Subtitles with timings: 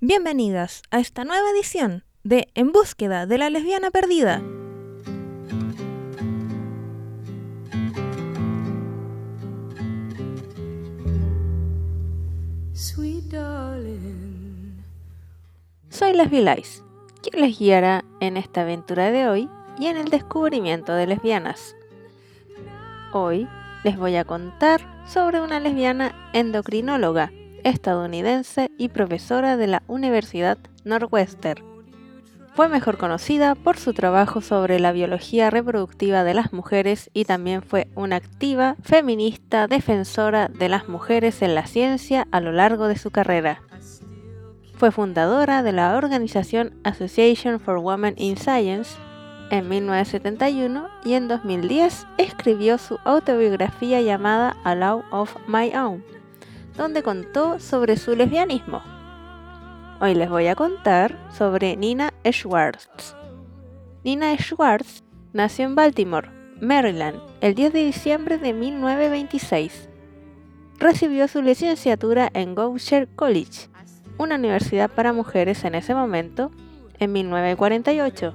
[0.00, 4.42] Bienvenidas a esta nueva edición de En búsqueda de la lesbiana perdida.
[15.88, 16.82] Soy Lesbi Lice,
[17.22, 21.74] quien les guiará en esta aventura de hoy y en el descubrimiento de lesbianas.
[23.12, 23.48] Hoy
[23.82, 27.32] les voy a contar sobre una lesbiana endocrinóloga
[27.64, 31.64] estadounidense y profesora de la Universidad Northwestern.
[32.54, 37.62] Fue mejor conocida por su trabajo sobre la biología reproductiva de las mujeres y también
[37.62, 42.98] fue una activa feminista defensora de las mujeres en la ciencia a lo largo de
[42.98, 43.62] su carrera.
[44.82, 48.96] Fue fundadora de la organización Association for Women in Science
[49.52, 56.04] en 1971 y en 2010 escribió su autobiografía llamada A Law of My Own,
[56.76, 58.82] donde contó sobre su lesbianismo.
[60.00, 63.14] Hoy les voy a contar sobre Nina Schwartz.
[64.02, 66.28] Nina Schwartz nació en Baltimore,
[66.60, 69.88] Maryland, el 10 de diciembre de 1926.
[70.80, 73.70] Recibió su licenciatura en Goucher College,
[74.22, 76.50] una universidad para mujeres en ese momento,
[76.98, 78.32] en 1948.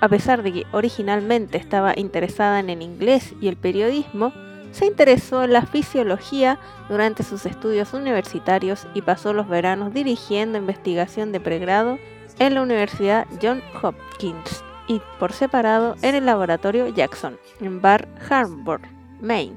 [0.00, 4.32] A pesar de que originalmente estaba interesada en el inglés y el periodismo,
[4.72, 6.58] se interesó en la fisiología
[6.88, 11.98] durante sus estudios universitarios y pasó los veranos dirigiendo investigación de pregrado
[12.38, 18.82] en la Universidad John Hopkins y por separado en el laboratorio Jackson, en Bar Harbor,
[19.20, 19.56] Maine.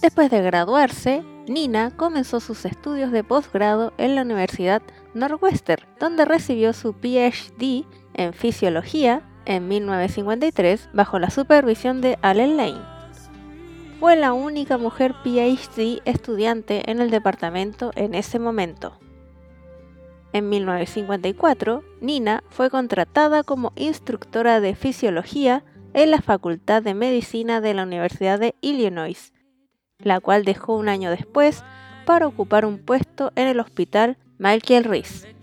[0.00, 4.82] Después de graduarse, Nina comenzó sus estudios de posgrado en la Universidad
[5.14, 7.84] Northwestern, donde recibió su PhD
[8.14, 12.96] en fisiología en 1953 bajo la supervisión de Allen Lane
[13.98, 18.98] fue la única mujer PhD estudiante en el departamento en ese momento.
[20.32, 25.64] En 1954, Nina fue contratada como instructora de fisiología
[25.94, 29.32] en la Facultad de Medicina de la Universidad de Illinois,
[29.98, 31.64] la cual dejó un año después
[32.04, 35.34] para ocupar un puesto en el Hospital Michael Reese.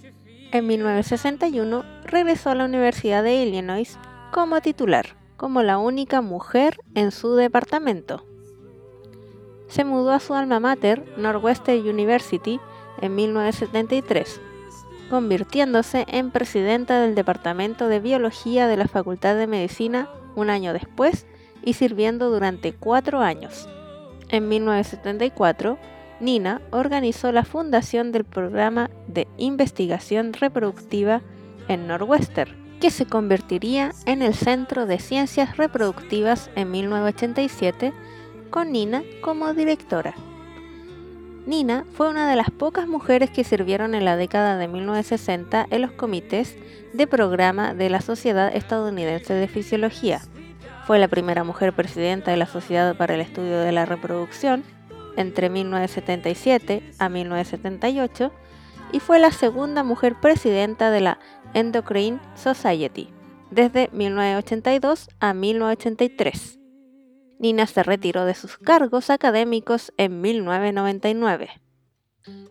[0.52, 3.98] En 1961 regresó a la Universidad de Illinois
[4.32, 8.26] como titular, como la única mujer en su departamento
[9.74, 12.60] se mudó a su alma mater, Northwestern University,
[13.02, 14.40] en 1973,
[15.10, 21.26] convirtiéndose en presidenta del Departamento de Biología de la Facultad de Medicina un año después
[21.64, 23.68] y sirviendo durante cuatro años.
[24.30, 25.78] En 1974,
[26.20, 31.22] Nina organizó la fundación del programa de investigación reproductiva
[31.68, 37.94] en Northwestern, que se convertiría en el Centro de Ciencias Reproductivas en 1987
[38.50, 40.14] con Nina como directora.
[41.46, 45.82] Nina fue una de las pocas mujeres que sirvieron en la década de 1960 en
[45.82, 46.56] los comités
[46.94, 50.22] de programa de la Sociedad Estadounidense de Fisiología.
[50.86, 54.64] Fue la primera mujer presidenta de la Sociedad para el Estudio de la Reproducción
[55.16, 58.32] entre 1977 a 1978
[58.92, 61.20] y fue la segunda mujer presidenta de la
[61.54, 63.14] Endocrine Society
[63.50, 66.60] desde 1982 a 1983.
[67.40, 71.63] Nina se retiró de sus cargos académicos en 1999.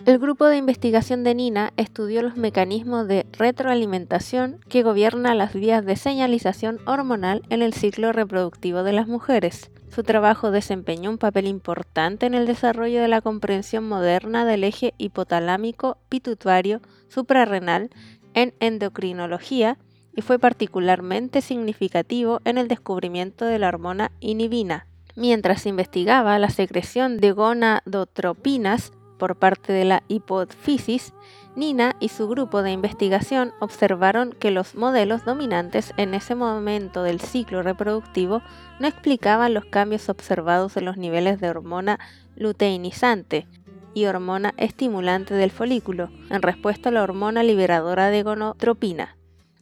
[0.04, 5.84] El grupo de investigación de Nina estudió los mecanismos de retroalimentación que gobierna las vías
[5.86, 9.70] de señalización hormonal en el ciclo reproductivo de las mujeres.
[9.88, 14.92] Su trabajo desempeñó un papel importante en el desarrollo de la comprensión moderna del eje
[14.98, 17.90] hipotalámico pituitario suprarrenal
[18.34, 19.78] en endocrinología
[20.14, 24.86] y fue particularmente significativo en el descubrimiento de la hormona inhibina,
[25.16, 28.92] mientras investigaba la secreción de gonadotropinas
[29.22, 31.14] por parte de la hipófisis,
[31.54, 37.20] Nina y su grupo de investigación observaron que los modelos dominantes en ese momento del
[37.20, 38.42] ciclo reproductivo
[38.80, 42.00] no explicaban los cambios observados en los niveles de hormona
[42.34, 43.46] luteinizante
[43.94, 49.16] y hormona estimulante del folículo en respuesta a la hormona liberadora de gonotropina.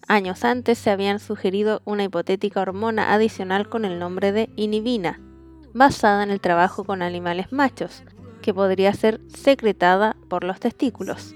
[0.08, 5.20] Años antes se habían sugerido una hipotética hormona adicional con el nombre de inhibina,
[5.74, 8.04] basada en el trabajo con animales machos,
[8.40, 11.34] que podría ser secretada por los testículos.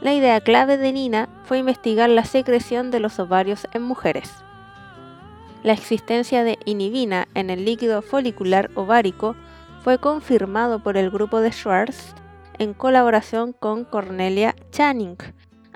[0.00, 4.32] La idea clave de Nina fue investigar la secreción de los ovarios en mujeres.
[5.62, 9.36] La existencia de inhibina en el líquido folicular ovárico
[9.84, 12.14] fue confirmado por el grupo de Schwartz
[12.58, 15.16] en colaboración con Cornelia Channing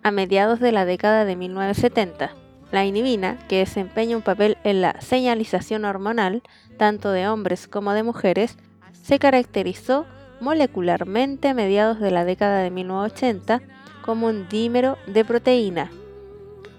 [0.03, 2.35] a mediados de la década de 1970.
[2.73, 6.43] La inhibina, que desempeña un papel en la señalización hormonal
[6.79, 8.57] tanto de hombres como de mujeres,
[9.03, 10.07] se caracterizó
[10.41, 13.63] molecularmente a mediados de la década de 1980
[14.03, 15.91] como un dímero de proteína.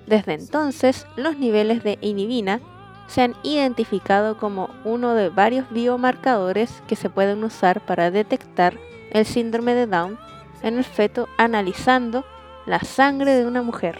[0.05, 2.61] Desde entonces, los niveles de inhibina
[3.07, 8.77] se han identificado como uno de varios biomarcadores que se pueden usar para detectar
[9.11, 10.17] el síndrome de Down
[10.63, 12.25] en el feto analizando
[12.65, 13.99] la sangre de una mujer.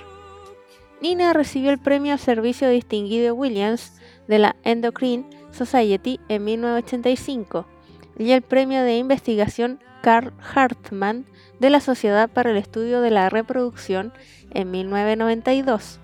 [1.01, 3.93] Nina recibió el premio al servicio distinguido Williams
[4.27, 7.76] de la Endocrine Society en 1985
[8.17, 11.25] y el premio de investigación Carl Hartmann
[11.59, 14.13] de la Sociedad para el Estudio de la Reproducción
[14.51, 15.99] en 1992.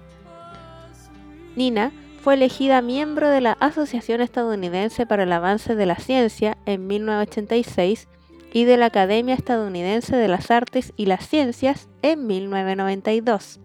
[1.56, 6.88] Nina fue elegida miembro de la Asociación Estadounidense para el Avance de la Ciencia en
[6.88, 8.08] 1986
[8.54, 13.60] y de la Academia Estadounidense de las Artes y las Ciencias en 1992.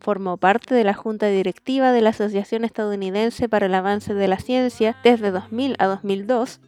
[0.00, 4.38] Formó parte de la Junta Directiva de la Asociación Estadounidense para el Avance de la
[4.38, 6.60] Ciencia desde 2000 a 2002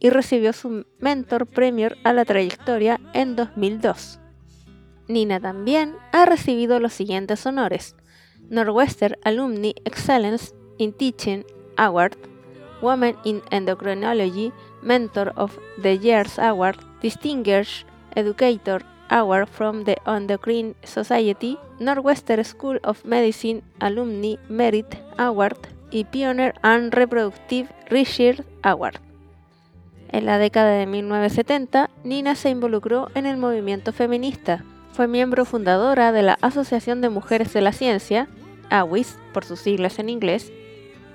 [0.00, 4.20] y recibió su Mentor Premier a la trayectoria en 2002.
[5.08, 7.96] Nina también ha recibido los siguientes honores:
[8.50, 11.44] Northwestern Alumni Excellence in Teaching
[11.76, 12.16] Award,
[12.82, 14.52] Woman in Endocrinology
[14.82, 23.04] Mentor of the Year's Award, Distinguished Educator Award from the Endocrine Society, Northwestern School of
[23.04, 25.56] Medicine Alumni Merit Award
[25.90, 29.07] y Pioneer and Reproductive Research Award.
[30.10, 34.64] En la década de 1970, Nina se involucró en el movimiento feminista.
[34.92, 38.26] Fue miembro fundadora de la Asociación de Mujeres de la Ciencia,
[38.70, 40.50] AWIS por sus siglas en inglés,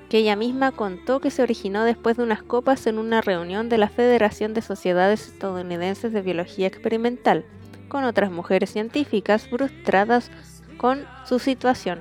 [0.09, 3.79] que ella misma contó que se originó después de unas copas en una reunión de
[3.79, 7.45] la Federación de Sociedades Estadounidenses de Biología Experimental,
[7.87, 10.29] con otras mujeres científicas frustradas
[10.77, 11.99] con su situación.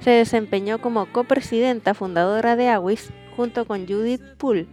[0.00, 4.68] Se desempeñó como copresidenta fundadora de AWIS junto con Judith Poole,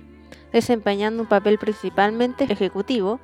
[0.51, 3.19] desempeñando un papel principalmente ejecutivo,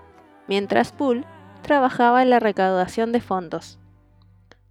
[0.48, 1.26] mientras Poole
[1.62, 3.80] trabajaba en la recaudación de fondos.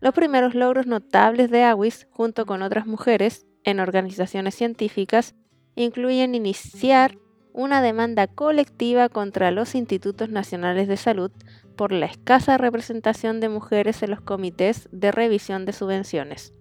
[0.00, 5.34] Los primeros logros notables de AWIS, junto con otras mujeres en organizaciones científicas,
[5.74, 7.18] incluyen iniciar
[7.52, 11.30] una demanda colectiva contra los institutos nacionales de salud
[11.74, 16.52] por la escasa representación de mujeres en los comités de revisión de subvenciones.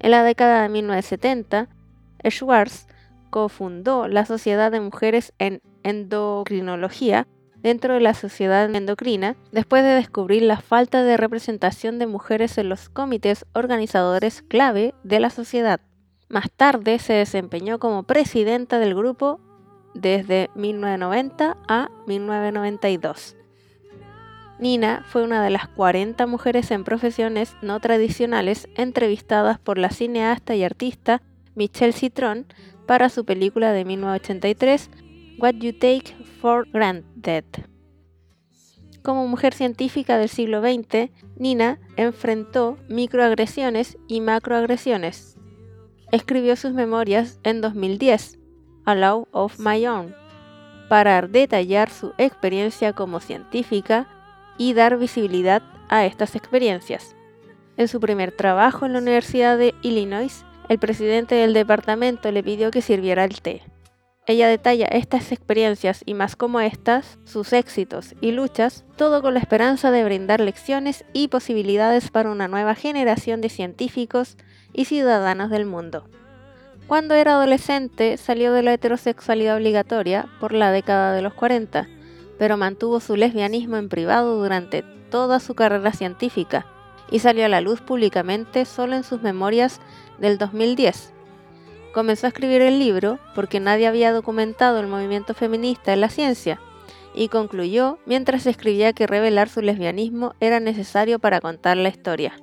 [0.00, 1.68] En la década de 1970,
[2.28, 2.87] Schwartz
[3.30, 7.26] cofundó la Sociedad de Mujeres en Endocrinología
[7.56, 12.68] dentro de la Sociedad Endocrina después de descubrir la falta de representación de mujeres en
[12.68, 15.80] los comités organizadores clave de la sociedad.
[16.28, 19.40] Más tarde se desempeñó como presidenta del grupo
[19.94, 23.36] desde 1990 a 1992.
[24.58, 30.54] Nina fue una de las 40 mujeres en profesiones no tradicionales entrevistadas por la cineasta
[30.54, 31.22] y artista
[31.54, 32.46] Michelle Citron
[32.88, 34.90] para su película de 1983,
[35.38, 37.44] What You Take for Granted.
[39.02, 45.36] Como mujer científica del siglo XX, Nina enfrentó microagresiones y macroagresiones.
[46.12, 48.38] Escribió sus memorias en 2010,
[48.86, 50.14] A Law of My Own,
[50.88, 54.08] para detallar su experiencia como científica
[54.56, 57.14] y dar visibilidad a estas experiencias.
[57.76, 62.70] En su primer trabajo en la Universidad de Illinois, el presidente del departamento le pidió
[62.70, 63.62] que sirviera el té.
[64.26, 69.40] Ella detalla estas experiencias y más como estas, sus éxitos y luchas, todo con la
[69.40, 74.36] esperanza de brindar lecciones y posibilidades para una nueva generación de científicos
[74.74, 76.04] y ciudadanos del mundo.
[76.86, 81.88] Cuando era adolescente salió de la heterosexualidad obligatoria por la década de los 40,
[82.38, 86.66] pero mantuvo su lesbianismo en privado durante toda su carrera científica
[87.10, 89.80] y salió a la luz públicamente solo en sus memorias
[90.18, 91.12] del 2010.
[91.92, 96.60] Comenzó a escribir el libro porque nadie había documentado el movimiento feminista en la ciencia
[97.14, 102.34] y concluyó mientras escribía que revelar su lesbianismo era necesario para contar la historia.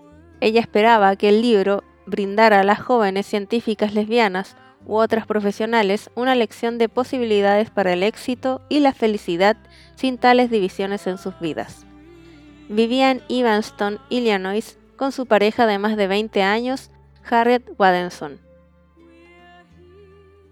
[0.42, 6.36] Ella esperaba que el libro brindara a las jóvenes científicas lesbianas u otras profesionales una
[6.36, 9.58] lección de posibilidades para el éxito y la felicidad
[9.96, 11.86] sin tales divisiones en sus vidas.
[12.70, 16.92] Vivía en Evanston, Illinois, con su pareja de más de 20 años,
[17.30, 18.40] Harriet Wadenson.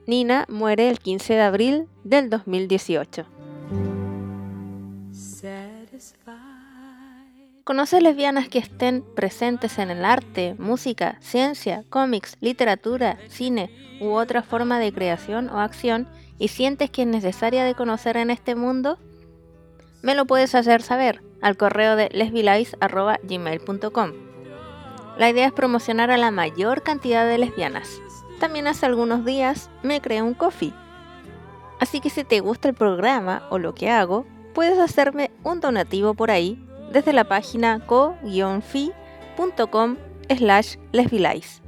[0.05, 3.25] Nina muere el 15 de abril del 2018.
[7.63, 13.69] ¿Conoces lesbianas que estén presentes en el arte, música, ciencia, cómics, literatura, cine
[14.01, 18.31] u otra forma de creación o acción y sientes que es necesaria de conocer en
[18.31, 18.97] este mundo?
[20.01, 24.22] Me lo puedes hacer saber al correo de lesbilais.gmail.com.
[25.17, 28.01] La idea es promocionar a la mayor cantidad de lesbianas.
[28.39, 30.73] También hace algunos días me creé un coffee.
[31.79, 36.15] Así que si te gusta el programa o lo que hago, puedes hacerme un donativo
[36.15, 38.27] por ahí desde la página co-fi.com
[40.29, 41.61] slash lesbilais.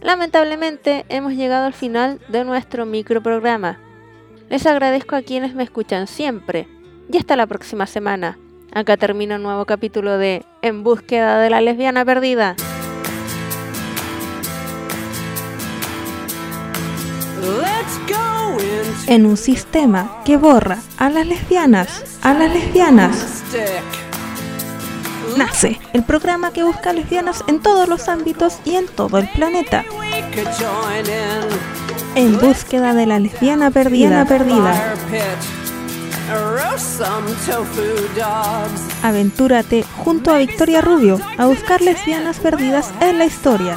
[0.00, 3.78] Lamentablemente hemos llegado al final de nuestro microprograma.
[4.48, 6.66] Les agradezco a quienes me escuchan siempre
[7.12, 8.38] y hasta la próxima semana.
[8.72, 12.54] Acá termina un nuevo capítulo de En búsqueda de la lesbiana perdida.
[19.06, 23.42] En un sistema que borra a las lesbianas, a las lesbianas.
[25.36, 29.84] Nace el programa que busca lesbianas en todos los ámbitos y en todo el planeta.
[32.14, 34.24] En búsqueda de la lesbiana perdida.
[34.26, 34.94] perdida.
[39.02, 43.76] Aventúrate junto a Victoria Rubio a buscar lesbianas perdidas en la historia.